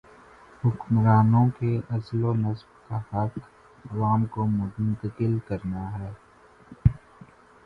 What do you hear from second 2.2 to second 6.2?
و نصب کا حق عوام کو منتقل کرنا ہے۔